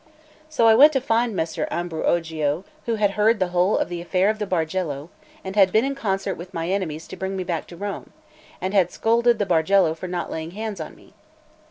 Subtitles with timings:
[0.49, 4.31] So I went to find Messer Ambruogio, who had heard the whole of the affair
[4.31, 5.09] of the Bargello,
[5.43, 8.11] and had been in concert with my enemies to bring me back to Rome,
[8.59, 11.13] and had scolded the Bargello for not laying hands on me.